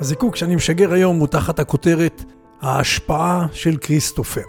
הזיקוק 0.00 0.36
שאני 0.36 0.56
משגר 0.56 0.92
היום 0.92 1.18
הוא 1.18 1.26
תחת 1.26 1.58
הכותרת 1.58 2.24
ההשפעה 2.62 3.46
של 3.52 3.76
כריסטופר. 3.76 4.42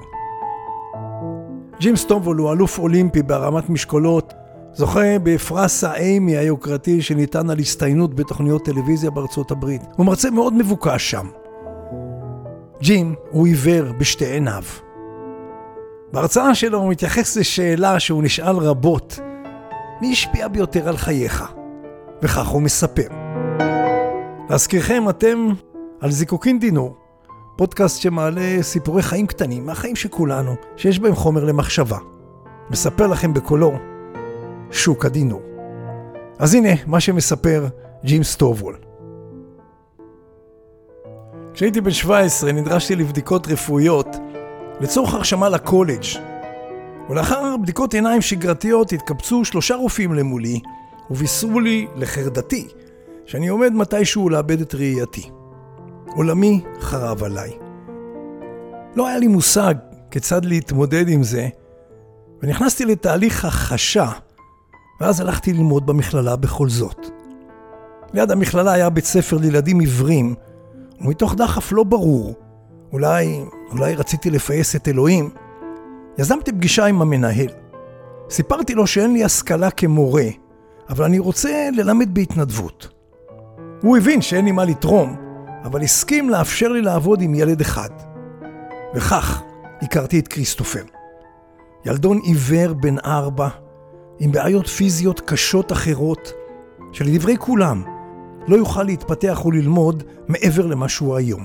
ג'ים 1.80 1.96
סטומבול 1.96 2.38
הוא 2.38 2.52
אלוף 2.52 2.80
אולימפי 2.80 3.24
בהרמת 3.24 3.70
משקולות, 3.70 4.34
זוכה 4.74 5.20
בפרס 5.24 5.84
האיימי 5.84 6.38
היוקרתי 6.38 7.02
שניתן 7.02 7.50
על 7.50 7.60
הסתיינות 7.60 8.14
בתוכניות 8.14 8.66
טלוויזיה 8.66 9.12
בארצות 9.12 9.52
הברית. 9.52 9.82
הוא 9.96 10.06
מרצה 10.06 10.30
מאוד 10.30 10.54
מבוקש 10.54 11.12
שם. 11.12 11.28
ג'ים 12.82 13.16
הוא 13.32 13.48
עיוור 13.48 13.92
בשתי 13.98 14.26
עיניו. 14.26 14.64
בהרצאה 16.14 16.56
שלו 16.56 16.80
הוא 16.80 16.92
מתייחס 16.92 17.38
לשאלה 17.38 18.00
שהוא 18.00 18.24
נשאל 18.24 18.56
רבות, 18.56 19.20
מי 20.02 20.12
השפיע 20.12 20.48
ביותר 20.48 20.90
על 20.90 20.98
חייך? 20.98 21.44
וכך 22.22 22.48
הוא 22.48 22.62
מספר. 22.62 23.27
להזכירכם, 24.50 25.10
אתם 25.10 25.48
על 26.02 26.12
זיקוקין 26.12 26.60
דינור, 26.60 26.96
פודקאסט 27.58 28.02
שמעלה 28.02 28.58
סיפורי 28.62 29.02
חיים 29.02 29.28
קטנים 29.28 29.66
מהחיים 29.66 29.96
של 29.96 30.10
כולנו, 30.10 30.56
שיש 30.78 31.00
בהם 31.00 31.16
חומר 31.16 31.44
למחשבה. 31.44 31.98
מספר 32.70 33.08
לכם 33.08 33.34
בקולו 33.34 33.72
שוק 34.72 35.06
הדינור. 35.06 35.42
אז 36.40 36.54
הנה 36.54 36.70
מה 36.86 37.00
שמספר 37.00 37.68
ג'ים 38.06 38.24
סטובול. 38.24 38.78
כשהייתי 41.54 41.82
בן 41.82 41.92
17 41.92 42.52
נדרשתי 42.52 42.96
לבדיקות 42.96 43.48
רפואיות 43.48 44.08
לצורך 44.80 45.14
הרשמה 45.14 45.50
לקולג' 45.50 46.06
ולאחר 47.10 47.58
בדיקות 47.62 47.94
עיניים 47.94 48.22
שגרתיות 48.22 48.94
התקבצו 48.94 49.46
שלושה 49.46 49.76
רופאים 49.76 50.14
למולי 50.14 50.60
ובישרו 51.12 51.60
לי 51.60 51.88
לחרדתי 51.96 52.68
שאני 53.28 53.48
עומד 53.48 53.74
מתישהו 53.74 54.30
לאבד 54.30 54.62
את 54.62 54.76
ראייתי. 54.76 55.30
עולמי 56.16 56.62
חרב 56.80 57.24
עליי. 57.24 57.52
לא 58.96 59.08
היה 59.08 59.18
לי 59.18 59.28
מושג 59.28 59.76
כיצד 60.12 60.46
להתמודד 60.46 61.10
עם 61.10 61.24
זה, 61.24 61.48
ונכנסתי 62.44 62.86
לתהליך 62.86 63.46
החשה, 63.46 64.12
ואז 65.02 65.22
הלכתי 65.22 65.54
ללמוד 65.54 65.86
במכללה 65.86 66.36
בכל 66.36 66.70
זאת. 66.70 67.08
ליד 68.14 68.32
המכללה 68.32 68.72
היה 68.72 68.90
בית 68.90 69.06
ספר 69.06 69.38
לילדים 69.38 69.80
עיוורים, 69.80 70.36
ומתוך 71.02 71.36
דחף 71.36 71.72
לא 71.72 71.84
ברור, 71.84 72.36
אולי, 72.94 73.40
אולי 73.72 73.96
רציתי 73.96 74.30
לפייס 74.30 74.76
את 74.76 74.88
אלוהים, 74.88 75.30
יזמתי 76.18 76.52
פגישה 76.52 76.86
עם 76.86 77.02
המנהל. 77.02 77.50
סיפרתי 78.30 78.76
לו 78.76 78.88
שאין 78.88 79.14
לי 79.14 79.24
השכלה 79.24 79.72
כמורה, 79.72 80.28
אבל 80.90 81.06
אני 81.06 81.20
רוצה 81.20 81.70
ללמד 81.74 82.14
בהתנדבות. 82.14 82.97
הוא 83.82 83.98
הבין 83.98 84.22
שאין 84.22 84.46
לי 84.46 84.52
מה 84.52 84.66
לתרום, 84.66 85.16
אבל 85.64 85.82
הסכים 85.82 86.30
לאפשר 86.30 86.68
לי 86.68 86.82
לעבוד 86.82 87.22
עם 87.22 87.36
ילד 87.36 87.62
אחד. 87.62 87.90
וכך 88.96 89.42
הכרתי 89.82 90.20
את 90.20 90.28
כריסטופר. 90.28 90.84
ילדון 91.86 92.20
עיוור 92.24 92.74
בן 92.74 92.96
ארבע, 93.06 93.48
עם 94.20 94.32
בעיות 94.32 94.68
פיזיות 94.68 95.20
קשות 95.20 95.72
אחרות, 95.72 96.34
שלדברי 96.92 97.38
כולם 97.38 97.84
לא 98.48 98.56
יוכל 98.56 98.84
להתפתח 98.84 99.46
וללמוד 99.46 100.04
מעבר 100.28 100.66
למה 100.66 100.90
שהוא 100.90 101.16
היום. 101.16 101.44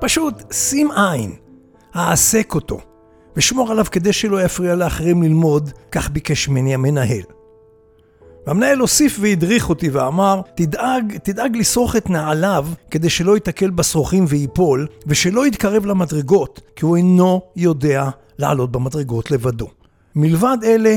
פשוט 0.00 0.52
שים 0.52 0.90
עין, 0.90 1.32
העסק 1.94 2.54
אותו, 2.54 2.80
ושמור 3.36 3.70
עליו 3.70 3.84
כדי 3.84 4.12
שלא 4.12 4.42
יפריע 4.42 4.74
לאחרים 4.74 5.22
ללמוד, 5.22 5.70
כך 5.90 6.10
ביקש 6.10 6.48
ממני 6.48 6.74
המנהל. 6.74 7.22
והמנהל 8.48 8.78
הוסיף 8.78 9.18
והדריך 9.20 9.68
אותי 9.68 9.88
ואמר, 9.88 10.40
תדאג, 10.54 11.16
תדאג 11.22 11.56
לשרוך 11.56 11.96
את 11.96 12.10
נעליו 12.10 12.66
כדי 12.90 13.10
שלא 13.10 13.34
ייתקל 13.34 13.70
בשרוכים 13.70 14.24
וייפול, 14.28 14.86
ושלא 15.06 15.46
יתקרב 15.46 15.86
למדרגות, 15.86 16.60
כי 16.76 16.84
הוא 16.84 16.96
אינו 16.96 17.40
יודע 17.56 18.08
לעלות 18.38 18.72
במדרגות 18.72 19.30
לבדו. 19.30 19.68
מלבד 20.14 20.56
אלה, 20.64 20.96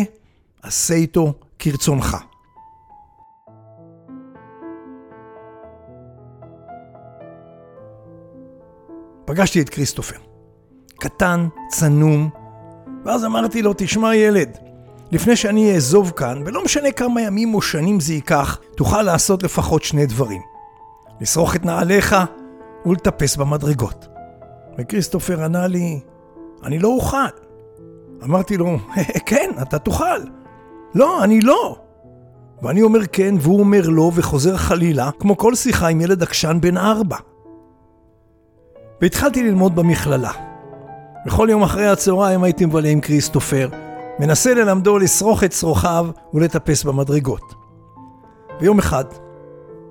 עשה 0.62 0.94
איתו 0.94 1.34
כרצונך. 1.60 2.18
פגשתי 9.26 9.62
את 9.62 9.70
כריסטופר. 9.70 10.18
קטן, 11.00 11.48
צנום, 11.70 12.30
ואז 13.06 13.26
אמרתי 13.26 13.62
לו, 13.62 13.74
תשמע 13.78 14.16
ילד, 14.16 14.71
לפני 15.12 15.36
שאני 15.36 15.74
אעזוב 15.74 16.12
כאן, 16.12 16.44
ולא 16.46 16.64
משנה 16.64 16.92
כמה 16.92 17.22
ימים 17.22 17.54
או 17.54 17.62
שנים 17.62 18.00
זה 18.00 18.14
ייקח, 18.14 18.60
תוכל 18.76 19.02
לעשות 19.02 19.44
לפחות 19.44 19.84
שני 19.84 20.06
דברים. 20.06 20.42
לשרוך 21.22 21.56
את 21.56 21.66
נעליך 21.66 22.16
ולטפס 22.86 23.36
במדרגות. 23.36 24.08
וכריסטופר 24.78 25.44
ענה 25.44 25.68
לי, 25.68 26.00
אני 26.64 26.80
לא 26.80 26.88
אוכל. 26.88 27.18
אמרתי 28.24 28.58
לו, 28.58 28.78
כן, 29.26 29.50
אתה 29.62 29.80
תוכל. 29.80 30.20
לא, 30.96 31.24
אני 31.24 31.42
לא. 31.42 31.76
ואני 32.62 32.82
אומר 32.82 33.00
כן, 33.12 33.36
והוא 33.40 33.60
אומר 33.60 33.82
לא, 33.90 34.12
וחוזר 34.16 34.58
חלילה, 34.58 35.10
כמו 35.20 35.38
כל 35.38 35.56
שיחה 35.56 35.88
עם 35.88 36.02
ילד 36.02 36.24
עקשן 36.24 36.58
בן 36.62 36.78
ארבע. 36.78 37.18
והתחלתי 39.02 39.44
ללמוד 39.44 39.76
במכללה. 39.76 40.32
בכל 41.26 41.48
יום 41.52 41.64
אחרי 41.64 41.88
הצהריים 41.88 42.44
הייתי 42.44 42.66
מבלה 42.66 42.90
עם 42.90 43.02
כריסטופר, 43.02 43.70
מנסה 44.22 44.54
ללמדו 44.54 44.98
לשרוך 44.98 45.44
את 45.44 45.52
שרוכיו 45.52 46.08
ולטפס 46.34 46.84
במדרגות. 46.84 47.54
ויום 48.60 48.80
אחד, 48.80 49.06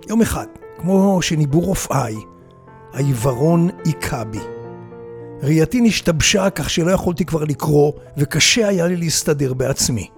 יום 0.09 0.23
אחד, 0.23 0.47
כמו 0.79 1.23
שניבאו 1.23 1.61
רופאיי, 1.61 2.17
העיוורון 2.93 3.69
היכה 3.85 4.25
בי. 4.25 4.39
ראייתי 5.43 5.81
נשתבשה 5.81 6.51
כך 6.51 6.71
שלא 6.71 6.91
יכולתי 6.91 7.25
כבר 7.25 7.45
לקרוא, 7.45 7.93
וקשה 8.17 8.69
היה 8.69 8.87
לי 8.87 8.97
להסתדר 8.97 9.55
בעצמי. 9.55 10.09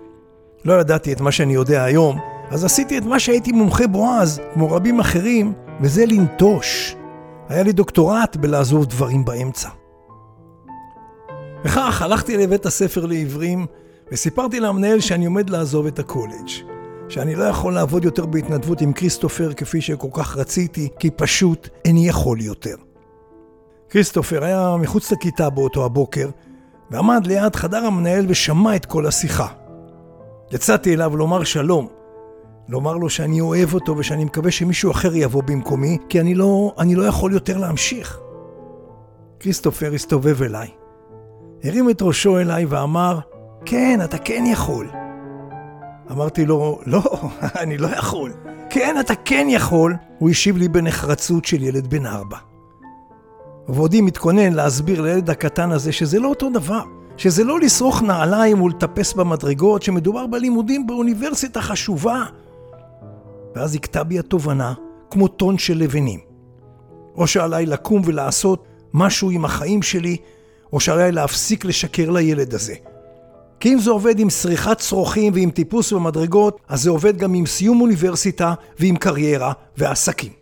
לא 0.65 0.73
ידעתי 0.73 1.13
את 1.13 1.21
מה 1.21 1.33
שאני 1.33 1.55
יודע 1.55 1.85
היום, 1.85 2.19
אז 2.51 2.65
עשיתי 2.65 2.99
את 2.99 3.05
מה 3.05 3.21
שהייתי 3.21 3.53
מומחה 3.53 3.87
בו 3.87 4.11
אז, 4.11 4.41
כמו 4.55 4.71
רבים 4.71 5.01
אחרים, 5.01 5.53
וזה 5.81 6.07
לנטוש. 6.07 6.97
היה 7.49 7.63
לי 7.63 7.73
דוקטורט 7.73 8.37
בלעזוב 8.37 8.87
דברים 8.87 9.25
באמצע. 9.25 9.69
וכך 11.65 12.03
הלכתי 12.03 12.37
לבית 12.37 12.67
הספר 12.67 13.07
לעיוורים, 13.07 13.67
וסיפרתי 14.13 14.61
למנהל 14.61 15.01
שאני 15.01 15.27
עומד 15.27 15.51
לעזוב 15.51 15.87
את 15.87 15.99
הקולג', 15.99 16.49
שאני 17.09 17.35
לא 17.35 17.45
יכול 17.45 17.75
לעבוד 17.75 18.05
יותר 18.05 18.27
בהתנדבות 18.27 18.81
עם 18.81 18.93
כריסטופר 18.93 19.53
כפי 19.53 19.81
שכל 19.81 20.09
כך 20.13 20.37
רציתי, 20.37 20.89
כי 20.99 21.11
פשוט 21.11 21.69
איני 21.85 22.09
יכול 22.09 22.41
יותר. 22.41 22.75
כריסטופר 23.91 24.45
היה 24.45 24.77
מחוץ 24.81 25.13
לכיתה 25.13 25.51
באותו 25.51 25.85
הבוקר, 25.85 26.31
ועמד 26.91 27.27
ליד 27.27 27.57
חדר 27.57 27.85
המנהל 27.85 28.27
ושמע 28.29 28.77
את 28.77 28.87
כל 28.87 29.07
השיחה. 29.07 29.47
יצאתי 30.53 30.95
אליו 30.95 31.17
לומר 31.17 31.45
שלום, 31.45 31.89
לומר 32.69 32.97
לו 32.97 33.11
שאני 33.11 33.41
אוהב 33.41 33.75
אותו 33.75 33.97
ושאני 33.97 34.25
מקווה 34.25 34.51
שמישהו 34.51 34.91
אחר 34.91 35.17
יבוא 35.17 35.43
במקומי, 35.43 35.99
כי 36.09 36.21
אני 36.21 36.35
לא, 36.35 36.73
אני 36.79 36.95
לא 36.95 37.03
יכול 37.03 37.33
יותר 37.33 37.59
להמשיך. 37.59 38.19
כריסטופר 39.41 39.95
הסתובב 39.95 40.43
אליי, 40.43 40.69
הרים 41.65 41.91
את 41.91 42.03
ראשו 42.03 42.39
אליי 42.39 42.65
ואמר, 42.65 43.19
כן, 43.65 44.01
אתה 44.05 44.19
כן 44.19 44.45
יכול. 44.47 44.91
אמרתי 46.11 46.47
לו, 46.47 46.81
לא, 46.87 47.03
אני 47.63 47.79
לא 47.79 47.89
יכול. 47.89 48.33
כן, 48.71 48.97
אתה 49.01 49.15
כן 49.15 49.47
יכול. 49.51 49.95
הוא 50.19 50.31
השיב 50.31 50.57
לי 50.57 50.69
בנחרצות 50.69 51.45
של 51.45 51.63
ילד 51.63 51.87
בן 51.87 52.07
ארבע. 52.07 52.37
ועודי 53.69 54.01
מתכונן 54.01 54.53
להסביר 54.53 55.01
לילד 55.01 55.31
הקטן 55.31 55.71
הזה 55.71 55.93
שזה 55.93 56.19
לא 56.19 56.29
אותו 56.29 56.51
דבר. 56.51 56.83
שזה 57.17 57.45
לא 57.45 57.61
לשרוך 57.61 58.03
נעליים 58.03 58.63
ולטפס 58.63 59.13
במדרגות, 59.13 59.83
שמדובר 59.83 60.27
בלימודים 60.27 60.87
באוניברסיטה 60.87 61.61
חשובה. 61.61 62.25
ואז 63.55 63.75
הכתה 63.75 64.05
בי 64.05 64.19
התובנה 64.19 64.73
כמו 65.11 65.29
טון 65.29 65.59
של 65.59 65.79
לבנים. 65.79 66.21
או 67.17 67.27
שעליי 67.27 67.67
לקום 67.67 68.03
ולעשות 68.05 68.67
משהו 68.95 69.31
עם 69.31 69.45
החיים 69.45 69.83
שלי, 69.83 70.17
או 70.73 70.81
שעליי 70.81 71.13
להפסיק 71.13 71.65
לשקר 71.65 72.11
לילד 72.11 72.55
הזה. 72.55 72.75
כי 73.63 73.73
אם 73.73 73.79
זה 73.79 73.91
עובד 73.91 74.19
עם 74.19 74.31
שריכת 74.31 74.79
צרוכים 74.79 75.33
ועם 75.35 75.51
טיפוס 75.51 75.93
במדרגות, 75.93 76.61
אז 76.69 76.83
זה 76.83 76.91
עובד 76.91 77.17
גם 77.17 77.35
עם 77.35 77.47
סיום 77.47 77.81
אוניברסיטה 77.81 78.55
ועם 78.79 78.97
קריירה 78.97 79.53
ועסקים. 79.77 80.33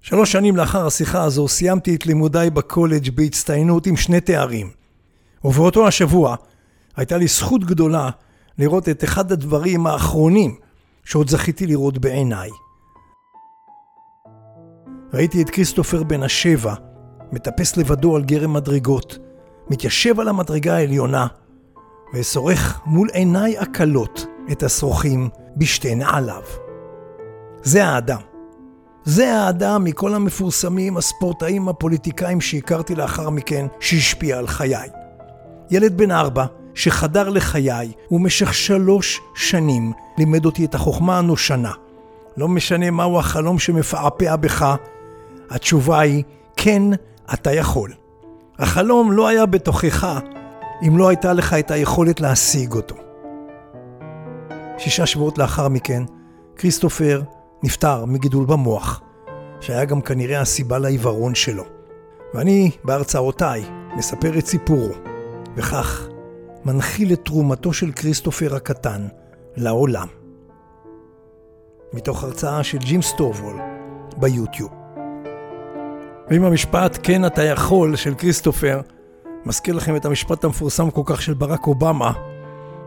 שלוש 0.00 0.32
שנים 0.32 0.56
לאחר 0.56 0.86
השיחה 0.86 1.22
הזו 1.22 1.48
סיימתי 1.48 1.94
את 1.94 2.06
לימודיי 2.06 2.50
בקולג' 2.50 3.10
בהצטיינות 3.14 3.86
עם 3.86 3.96
שני 3.96 4.20
תארים. 4.20 4.70
ובאותו 5.44 5.88
השבוע 5.88 6.36
הייתה 6.96 7.16
לי 7.16 7.26
זכות 7.26 7.64
גדולה 7.64 8.10
לראות 8.58 8.88
את 8.88 9.04
אחד 9.04 9.32
הדברים 9.32 9.86
האחרונים 9.86 10.54
שעוד 11.04 11.28
זכיתי 11.28 11.66
לראות 11.66 11.98
בעיניי. 11.98 12.50
ראיתי 15.14 15.42
את 15.42 15.50
כריסטופר 15.50 16.02
בן 16.02 16.22
השבע 16.22 16.74
מטפס 17.32 17.76
לבדו 17.76 18.16
על 18.16 18.24
גרם 18.24 18.52
מדרגות, 18.52 19.18
מתיישב 19.70 20.20
על 20.20 20.28
המדרגה 20.28 20.76
העליונה 20.76 21.26
ושורך 22.14 22.80
מול 22.86 23.08
עיניי 23.12 23.58
הכלות 23.58 24.26
את 24.52 24.62
השרוכים 24.62 25.28
בשתי 25.56 25.94
נעליו. 25.94 26.42
זה 27.62 27.84
האדם. 27.84 28.20
זה 29.04 29.34
האדם 29.34 29.84
מכל 29.84 30.14
המפורסמים, 30.14 30.96
הספורטאים, 30.96 31.68
הפוליטיקאים 31.68 32.40
שהכרתי 32.40 32.94
לאחר 32.94 33.30
מכן, 33.30 33.66
שהשפיע 33.80 34.38
על 34.38 34.46
חיי. 34.46 34.88
ילד 35.70 35.96
בן 35.96 36.10
ארבע, 36.10 36.46
שחדר 36.74 37.28
לחיי, 37.28 37.92
ובמשך 38.10 38.54
שלוש 38.54 39.20
שנים 39.34 39.92
לימד 40.18 40.44
אותי 40.44 40.64
את 40.64 40.74
החוכמה 40.74 41.18
הנושנה. 41.18 41.72
לא 42.36 42.48
משנה 42.48 42.90
מהו 42.90 43.18
החלום 43.18 43.58
שמפעפע 43.58 44.36
בך, 44.36 44.74
התשובה 45.50 46.00
היא, 46.00 46.24
כן, 46.56 46.82
אתה 47.34 47.52
יכול. 47.52 47.92
החלום 48.58 49.12
לא 49.12 49.28
היה 49.28 49.46
בתוכך, 49.46 50.18
אם 50.86 50.98
לא 50.98 51.08
הייתה 51.08 51.32
לך 51.32 51.54
את 51.54 51.70
היכולת 51.70 52.20
להשיג 52.20 52.72
אותו. 52.72 52.94
שישה 54.78 55.06
שבועות 55.06 55.38
לאחר 55.38 55.68
מכן, 55.68 56.02
כריסטופר 56.56 57.22
נפטר 57.62 58.04
מגידול 58.04 58.46
במוח, 58.46 59.00
שהיה 59.60 59.84
גם 59.84 60.00
כנראה 60.00 60.40
הסיבה 60.40 60.78
לעיוורון 60.78 61.34
שלו. 61.34 61.64
ואני, 62.34 62.70
בהרצאותיי, 62.84 63.64
מספר 63.96 64.38
את 64.38 64.46
סיפורו, 64.46 64.92
וכך 65.56 66.08
מנחיל 66.64 67.12
את 67.12 67.24
תרומתו 67.24 67.72
של 67.72 67.92
כריסטופר 67.92 68.54
הקטן 68.54 69.08
לעולם. 69.56 70.06
מתוך 71.92 72.24
הרצאה 72.24 72.64
של 72.64 72.78
ג'ים 72.78 73.02
סטובול 73.02 73.60
ביוטיוב. 74.16 74.70
ואם 76.30 76.44
המשפט 76.44 76.98
"כן 77.02 77.24
אתה 77.24 77.42
יכול" 77.42 77.96
של 77.96 78.14
כריסטופר 78.14 78.80
מזכיר 79.44 79.74
לכם 79.74 79.96
את 79.96 80.04
המשפט 80.04 80.44
המפורסם 80.44 80.90
כל 80.90 81.02
כך 81.04 81.22
של 81.22 81.34
ברק 81.34 81.66
אובמה, 81.66 82.12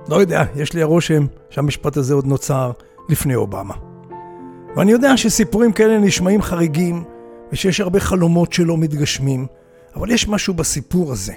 לא 0.10 0.16
יודע, 0.16 0.44
יש 0.56 0.74
לי 0.74 0.82
הרושם 0.82 1.26
שהמשפט 1.50 1.98
הזה 1.98 2.14
עוד 2.14 2.28
נוצר 2.28 2.72
לפני 3.10 3.36
אובמה. 3.36 3.74
ואני 4.76 4.92
יודע 4.92 5.18
שסיפורים 5.18 5.72
כאלה 5.72 5.98
נשמעים 5.98 6.42
חריגים, 6.42 7.04
ושיש 7.52 7.80
הרבה 7.80 8.00
חלומות 8.00 8.54
שלא 8.54 8.78
מתגשמים, 8.78 9.48
אבל 9.96 10.12
יש 10.12 10.28
משהו 10.28 10.54
בסיפור 10.54 11.12
הזה, 11.12 11.34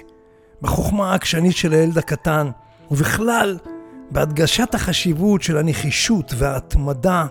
בחוכמה 0.61 1.11
העקשנית 1.11 1.55
של 1.55 1.73
הילד 1.73 1.97
הקטן, 1.97 2.49
ובכלל, 2.91 3.57
בהדגשת 4.11 4.75
החשיבות 4.75 5.41
של 5.41 5.57
הנחישות 5.57 6.33
וההתמדה, 6.37 7.25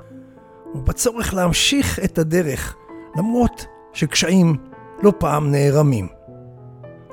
ובצורך 0.75 1.35
להמשיך 1.35 1.99
את 2.05 2.19
הדרך, 2.19 2.77
למרות 3.17 3.67
שקשיים 3.95 4.57
לא 5.03 5.13
פעם 5.19 5.51
נערמים. 5.51 6.09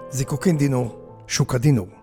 זיקוקין 0.10 0.58
דינור, 0.58 1.00
שוק 1.28 1.56
הדינור. 1.56 2.01